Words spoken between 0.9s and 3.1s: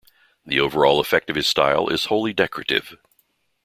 effect of his style is wholly decorative.